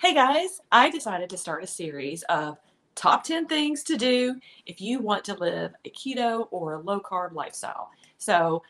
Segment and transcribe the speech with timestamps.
[0.00, 2.56] Hey guys, I decided to start a series of
[2.94, 7.00] top 10 things to do if you want to live a keto or a low
[7.00, 7.90] carb lifestyle.
[8.16, 8.62] So,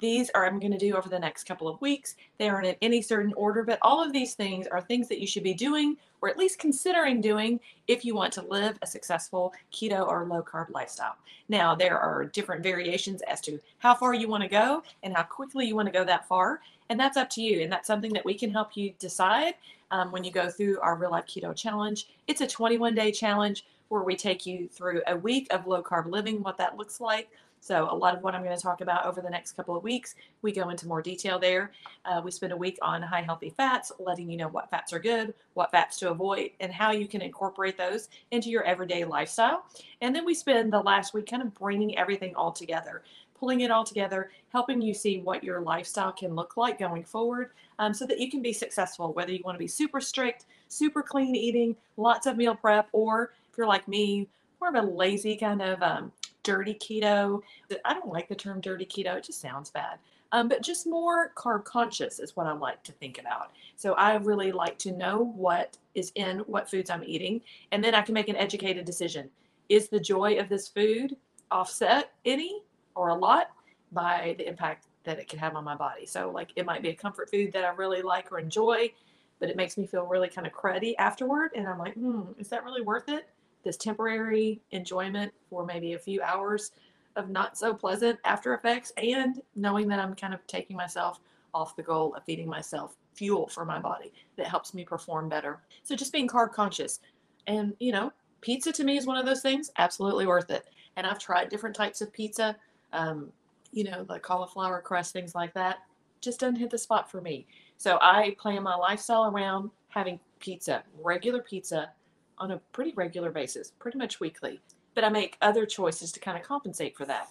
[0.00, 2.14] these are I'm going to do over the next couple of weeks.
[2.38, 5.26] They aren't in any certain order, but all of these things are things that you
[5.26, 7.58] should be doing or at least considering doing
[7.88, 11.16] if you want to live a successful keto or low carb lifestyle.
[11.48, 15.24] Now, there are different variations as to how far you want to go and how
[15.24, 17.62] quickly you want to go that far, and that's up to you.
[17.62, 19.54] And that's something that we can help you decide
[19.90, 22.08] um, when you go through our real life keto challenge.
[22.26, 26.10] It's a 21 day challenge where we take you through a week of low carb
[26.10, 29.04] living, what that looks like so, a lot of what I'm going to talk about
[29.06, 31.72] over the next couple of weeks, we go into more detail there.
[32.04, 34.98] Uh, we spend a week on high healthy fats, letting you know what fats are
[34.98, 39.64] good, what fats to avoid, and how you can incorporate those into your everyday lifestyle.
[40.00, 43.02] And then we spend the last week kind of bringing everything all together,
[43.38, 47.50] pulling it all together, helping you see what your lifestyle can look like going forward
[47.78, 51.02] um, so that you can be successful, whether you want to be super strict, super
[51.02, 54.28] clean eating, lots of meal prep, or if you're like me,
[54.60, 57.40] more of a lazy kind of um, dirty keto.
[57.84, 59.98] I don't like the term dirty keto, it just sounds bad.
[60.32, 63.52] Um, but just more carb conscious is what I like to think about.
[63.76, 67.40] So I really like to know what is in what foods I'm eating,
[67.72, 69.30] and then I can make an educated decision.
[69.68, 71.16] Is the joy of this food
[71.50, 72.62] offset any
[72.98, 73.50] or a lot
[73.92, 76.04] by the impact that it can have on my body?
[76.04, 78.92] So, like, it might be a comfort food that I really like or enjoy,
[79.38, 81.52] but it makes me feel really kind of cruddy afterward.
[81.54, 83.28] And I'm like, hmm, is that really worth it?
[83.64, 86.72] this temporary enjoyment for maybe a few hours
[87.16, 91.20] of not so pleasant after effects and knowing that I'm kind of taking myself
[91.54, 95.60] off the goal of feeding myself fuel for my body that helps me perform better.
[95.82, 97.00] So just being carb conscious.
[97.46, 100.66] And, you know, pizza to me is one of those things, absolutely worth it.
[100.96, 102.56] And I've tried different types of pizza,
[102.92, 103.32] um,
[103.72, 105.78] you know, the cauliflower crust, things like that.
[106.20, 107.46] Just doesn't hit the spot for me.
[107.76, 111.92] So I plan my lifestyle around having pizza, regular pizza
[112.38, 114.60] on a pretty regular basis, pretty much weekly.
[114.94, 117.28] But I make other choices to kind of compensate for that.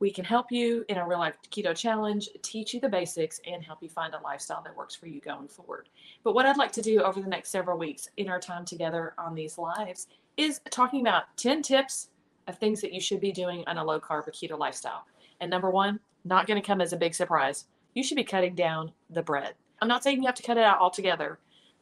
[0.00, 3.64] We can help you in a real life keto challenge, teach you the basics, and
[3.64, 5.88] help you find a lifestyle that works for you going forward.
[6.22, 9.14] But what I'd like to do over the next several weeks in our time together
[9.18, 10.06] on these lives
[10.36, 12.10] is talking about 10 tips
[12.48, 15.04] of things that you should be doing on a low carb or keto lifestyle.
[15.40, 17.66] And number one, not going to come as a big surprise.
[17.94, 19.54] You should be cutting down the bread.
[19.80, 21.38] I'm not saying you have to cut it out altogether,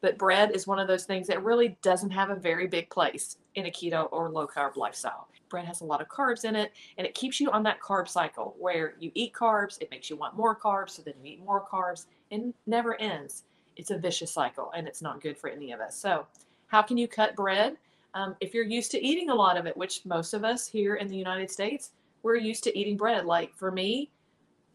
[0.00, 3.36] but bread is one of those things that really doesn't have a very big place
[3.54, 5.28] in a keto or low carb lifestyle.
[5.48, 8.08] Bread has a lot of carbs in it, and it keeps you on that carb
[8.08, 11.44] cycle where you eat carbs, it makes you want more carbs, so then you eat
[11.44, 13.44] more carbs, and never ends.
[13.76, 15.96] It's a vicious cycle, and it's not good for any of us.
[15.96, 16.26] So,
[16.68, 17.76] how can you cut bread?
[18.14, 20.96] Um, if you're used to eating a lot of it, which most of us here
[20.96, 23.24] in the United States, we're used to eating bread.
[23.24, 24.10] Like for me,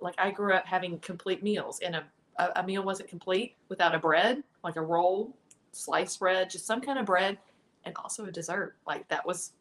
[0.00, 2.04] like I grew up having complete meals, and a,
[2.56, 5.36] a, meal wasn't complete without a bread like a roll,
[5.72, 7.38] sliced bread, just some kind of bread,
[7.84, 8.76] and also a dessert.
[8.86, 9.52] Like that was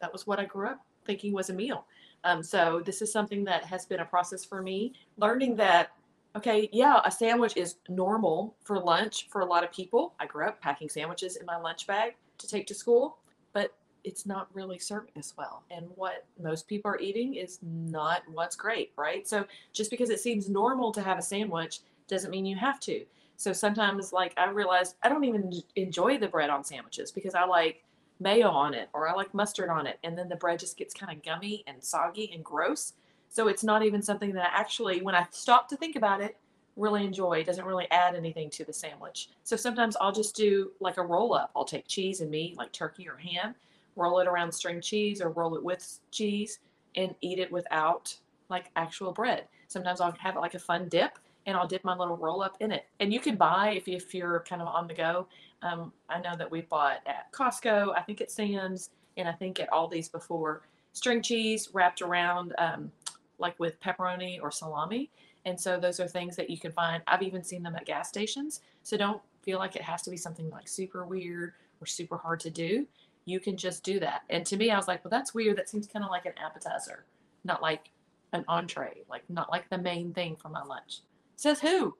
[0.00, 1.86] that was what I grew up thinking was a meal.
[2.24, 5.92] Um, so this is something that has been a process for me, learning that
[6.34, 10.14] okay, yeah, a sandwich is normal for lunch for a lot of people.
[10.20, 13.18] I grew up packing sandwiches in my lunch bag to take to school,
[13.52, 13.72] but
[14.04, 15.64] it's not really serving us well.
[15.70, 19.26] And what most people are eating is not what's great, right?
[19.26, 23.04] So just because it seems normal to have a sandwich doesn't mean you have to.
[23.36, 27.44] So sometimes, like, I realized I don't even enjoy the bread on sandwiches because I
[27.44, 27.82] like
[28.20, 29.98] mayo on it or I like mustard on it.
[30.04, 32.94] And then the bread just gets kind of gummy and soggy and gross.
[33.28, 36.36] So it's not even something that I actually, when I stop to think about it,
[36.76, 37.38] really enjoy.
[37.38, 39.30] It doesn't really add anything to the sandwich.
[39.44, 41.50] So sometimes I'll just do like a roll up.
[41.56, 43.54] I'll take cheese and meat, like turkey or ham,
[43.96, 46.58] roll it around string cheese or roll it with cheese
[46.94, 48.14] and eat it without
[48.48, 49.44] like actual bread.
[49.68, 52.72] Sometimes I'll have like a fun dip and I'll dip my little roll up in
[52.72, 52.86] it.
[53.00, 55.26] And you can buy if, if you're kind of on the go.
[55.62, 59.60] Um, I know that we bought at Costco, I think at Sam's, and I think
[59.60, 60.62] at Aldi's before
[60.92, 62.90] string cheese wrapped around um,
[63.38, 65.10] like with pepperoni or salami.
[65.46, 67.02] And so those are things that you can find.
[67.06, 68.60] I've even seen them at gas stations.
[68.82, 72.40] So don't feel like it has to be something like super weird or super hard
[72.40, 72.86] to do.
[73.26, 74.22] You can just do that.
[74.28, 75.56] And to me, I was like, well, that's weird.
[75.56, 77.04] That seems kind of like an appetizer,
[77.44, 77.90] not like
[78.32, 81.00] an entree, like not like the main thing for my lunch.
[81.36, 81.96] Says who?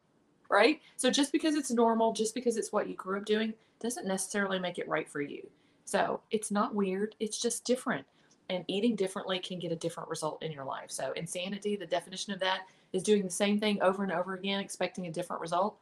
[0.51, 0.81] Right?
[0.97, 4.59] So just because it's normal, just because it's what you grew up doing, doesn't necessarily
[4.59, 5.49] make it right for you.
[5.85, 8.07] So it's not weird, it's just different.
[8.49, 10.91] And eating differently can get a different result in your life.
[10.91, 12.61] So, insanity, the definition of that
[12.97, 15.77] is doing the same thing over and over again, expecting a different result.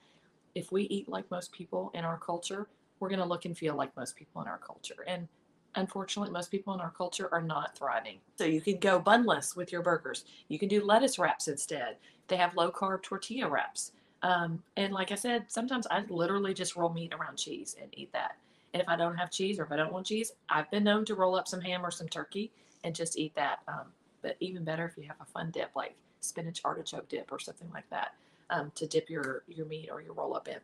[0.54, 2.66] If we eat like most people in our culture,
[3.00, 5.04] we're going to look and feel like most people in our culture.
[5.06, 5.28] And
[5.76, 8.18] unfortunately, most people in our culture are not thriving.
[8.36, 10.24] So you can go bunless with your burgers.
[10.48, 11.96] You can do lettuce wraps instead.
[12.28, 13.92] They have low carb tortilla wraps.
[14.22, 18.12] Um, and like I said, sometimes I literally just roll meat around cheese and eat
[18.12, 18.36] that.
[18.72, 21.04] And if I don't have cheese or if I don't want cheese, I've been known
[21.06, 22.50] to roll up some ham or some turkey
[22.82, 23.60] and just eat that.
[23.68, 23.86] Um,
[24.22, 25.94] but even better if you have a fun dip like
[26.24, 28.14] spinach artichoke dip or something like that
[28.50, 30.58] um, to dip your, your meat or your roll up in.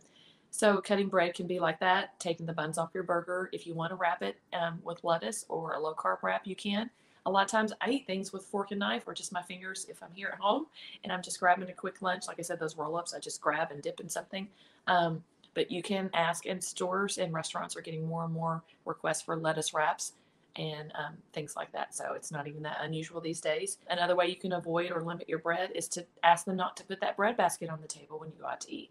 [0.51, 2.19] So cutting bread can be like that.
[2.19, 3.49] Taking the buns off your burger.
[3.53, 6.57] If you want to wrap it um, with lettuce or a low carb wrap, you
[6.57, 6.91] can.
[7.27, 9.87] A lot of times I eat things with fork and knife or just my fingers
[9.89, 10.67] if I'm here at home
[11.05, 12.27] and I'm just grabbing a quick lunch.
[12.27, 14.49] Like I said, those roll ups, I just grab and dip in something.
[14.87, 15.23] Um,
[15.55, 19.37] but you can ask, and stores and restaurants are getting more and more requests for
[19.37, 20.12] lettuce wraps
[20.56, 21.94] and um, things like that.
[21.94, 23.79] So it's not even that unusual these days.
[23.88, 26.85] Another way you can avoid or limit your bread is to ask them not to
[26.85, 28.91] put that bread basket on the table when you go out to eat.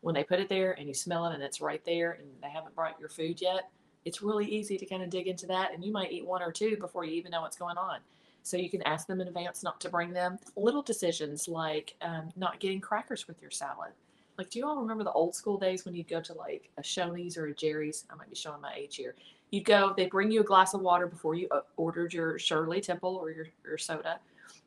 [0.00, 2.50] When they put it there and you smell it and it's right there and they
[2.50, 3.70] haven't brought your food yet,
[4.04, 6.50] it's really easy to kind of dig into that and you might eat one or
[6.50, 8.00] two before you even know what's going on.
[8.42, 10.38] So you can ask them in advance not to bring them.
[10.56, 13.92] Little decisions like um, not getting crackers with your salad.
[14.38, 16.82] Like, do you all remember the old school days when you'd go to like a
[16.82, 18.04] Shoney's or a Jerry's?
[18.10, 19.14] I might be showing my age here.
[19.52, 22.80] You'd go, they bring you a glass of water before you uh, ordered your Shirley
[22.80, 24.18] Temple or your, your soda.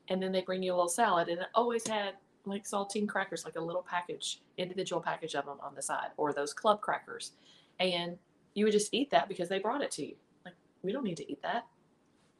[0.08, 1.28] And then they bring you a little salad.
[1.28, 5.58] And it always had like saltine crackers, like a little package, individual package of them
[5.60, 7.32] on the side, or those club crackers.
[7.80, 8.16] And
[8.54, 10.14] you would just eat that because they brought it to you.
[10.44, 11.66] Like, we don't need to eat that.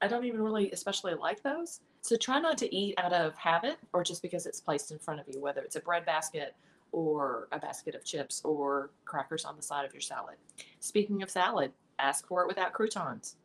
[0.01, 1.81] I don't even really especially like those.
[2.03, 5.19] So try not to eat out of habit or just because it's placed in front
[5.19, 6.55] of you, whether it's a bread basket
[6.93, 10.37] or a basket of chips or crackers on the side of your salad.
[10.79, 13.37] Speaking of salad, ask for it without croutons,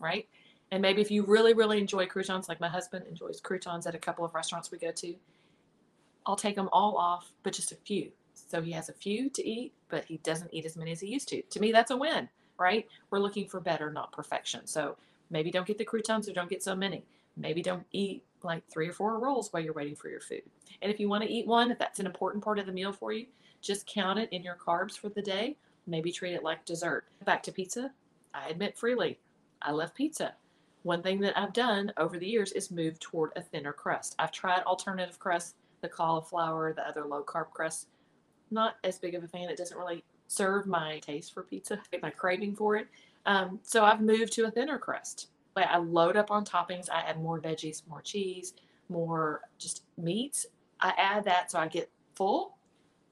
[0.00, 0.28] right?
[0.70, 3.98] And maybe if you really, really enjoy croutons, like my husband enjoys croutons at a
[3.98, 5.14] couple of restaurants we go to,
[6.26, 8.10] I'll take them all off, but just a few.
[8.34, 11.08] So he has a few to eat, but he doesn't eat as many as he
[11.08, 11.42] used to.
[11.42, 12.28] To me, that's a win,
[12.58, 12.86] right?
[13.10, 14.66] We're looking for better, not perfection.
[14.66, 14.96] So
[15.30, 17.04] maybe don't get the croutons or don't get so many.
[17.36, 20.42] Maybe don't eat like three or four rolls while you're waiting for your food.
[20.82, 22.92] And if you want to eat one, if that's an important part of the meal
[22.92, 23.26] for you,
[23.60, 25.56] just count it in your carbs for the day.
[25.86, 27.06] Maybe treat it like dessert.
[27.24, 27.92] Back to pizza.
[28.32, 29.18] I admit freely,
[29.62, 30.34] I love pizza.
[30.82, 34.14] One thing that I've done over the years is move toward a thinner crust.
[34.18, 37.86] I've tried alternative crusts, the cauliflower, the other low carb crusts.
[38.50, 39.48] Not as big of a fan.
[39.48, 42.88] It doesn't really serve my taste for pizza, my craving for it.
[43.26, 45.28] Um, so I've moved to a thinner crust.
[45.56, 46.90] Like I load up on toppings.
[46.90, 48.54] I add more veggies, more cheese,
[48.88, 50.46] more just meats.
[50.80, 52.56] I add that so I get full,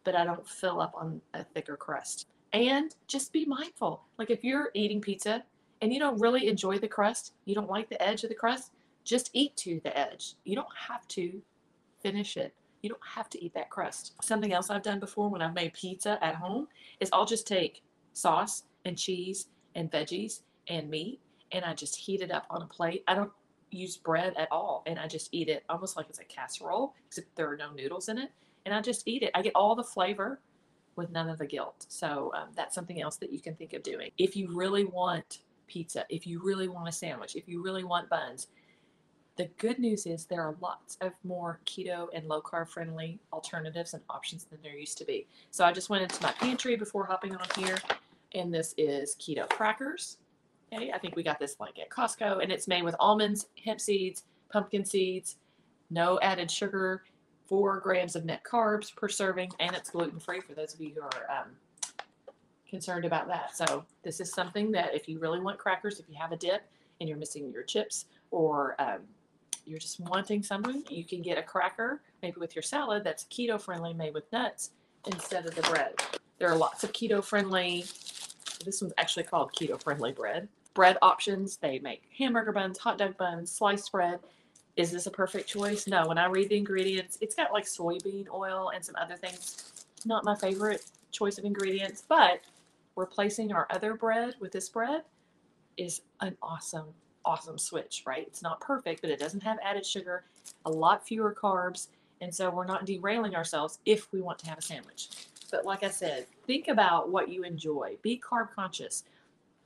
[0.05, 2.27] but I don't fill up on a thicker crust.
[2.53, 4.03] And just be mindful.
[4.19, 5.43] Like if you're eating pizza
[5.81, 8.73] and you don't really enjoy the crust, you don't like the edge of the crust,
[9.05, 10.35] just eat to the edge.
[10.45, 11.41] You don't have to
[12.03, 12.55] finish it.
[12.83, 14.13] You don't have to eat that crust.
[14.23, 16.69] Something else I've done before when I've made pizza at home
[17.01, 17.83] is I'll just take
[18.13, 21.21] sauce and cheese and veggies and meat
[21.53, 23.05] and I just heat it up on a plate.
[23.07, 23.33] I don't
[23.71, 27.35] use bread at all and I just eat it almost like it's a casserole, except
[27.37, 28.31] there are no noodles in it.
[28.67, 29.31] And I just eat it.
[29.35, 30.41] I get all the flavor
[30.97, 31.87] with none of the guilt.
[31.89, 34.11] So um, that's something else that you can think of doing.
[34.19, 38.11] If you really want pizza, if you really want a sandwich, if you really want
[38.11, 38.49] buns,
[39.37, 43.95] the good news is there are lots of more keto and low carb friendly alternatives
[43.95, 45.27] and options than there used to be.
[45.51, 47.79] So I just went into my pantry before hopping on here,
[48.35, 50.19] and this is keto crackers.
[50.73, 53.81] Okay, I think we got this like at Costco, and it's made with almonds, hemp
[53.81, 55.37] seeds, pumpkin seeds,
[55.91, 57.03] no added sugar,
[57.53, 60.91] four grams of net carbs per serving, and it's gluten free for those of you
[60.95, 61.49] who are um,
[62.67, 63.55] concerned about that.
[63.55, 66.63] So this is something that if you really want crackers, if you have a dip
[66.99, 69.01] and you're missing your chips or um,
[69.67, 73.61] you're just wanting something, you can get a cracker, maybe with your salad that's keto
[73.61, 74.71] friendly, made with nuts
[75.13, 75.93] instead of the bread.
[76.39, 77.85] There are lots of keto friendly.
[78.65, 81.57] This one's actually called keto friendly bread bread options.
[81.57, 84.21] They make hamburger buns, hot dog buns, sliced bread.
[84.77, 85.87] Is this a perfect choice?
[85.87, 86.07] No.
[86.07, 89.85] When I read the ingredients, it's got like soybean oil and some other things.
[90.05, 92.41] Not my favorite choice of ingredients, but
[92.97, 95.03] replacing our other bread with this bread
[95.77, 96.87] is an awesome,
[97.25, 98.27] awesome switch, right?
[98.27, 100.25] It's not perfect, but it doesn't have added sugar,
[100.65, 101.89] a lot fewer carbs,
[102.21, 105.09] and so we're not derailing ourselves if we want to have a sandwich.
[105.51, 107.97] But like I said, think about what you enjoy.
[108.03, 109.05] Be carb conscious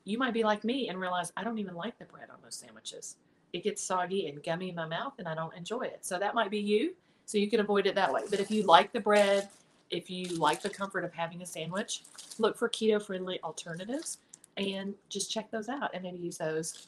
[0.06, 2.54] you might be like me and realize I don't even like the bread on those
[2.54, 3.16] sandwiches.
[3.53, 5.99] It gets soggy and gummy in my mouth and I don't enjoy it.
[6.03, 6.95] So that might be you.
[7.26, 8.23] So you can avoid it that way.
[8.31, 9.49] But if you like the bread,
[9.91, 12.03] if you like the comfort of having a sandwich,
[12.38, 14.19] look for keto friendly alternatives
[14.57, 16.87] and just check those out and maybe use those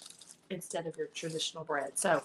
[0.50, 1.99] instead of your traditional bread.
[1.99, 2.23] So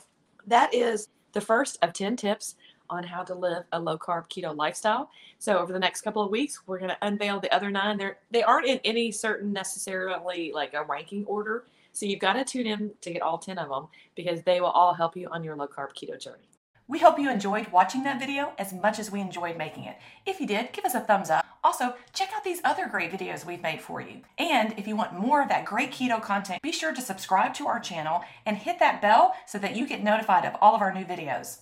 [0.48, 2.56] that is the first of 10 tips
[2.90, 5.10] on how to live a low carb keto lifestyle.
[5.40, 7.98] So over the next couple of weeks, we're going to unveil the other nine.
[7.98, 11.66] They're, they aren't in any certain necessarily like a ranking order.
[11.94, 14.68] So you've got to tune in to get all 10 of them because they will
[14.68, 16.50] all help you on your low carb keto journey.
[16.88, 19.98] We hope you enjoyed watching that video as much as we enjoyed making it.
[20.26, 21.46] If you did, give us a thumbs up.
[21.64, 24.22] Also, check out these other great videos we've made for you.
[24.38, 27.68] And if you want more of that great keto content, be sure to subscribe to
[27.68, 30.94] our channel and hit that bell so that you get notified of all of our
[30.94, 31.60] new videos.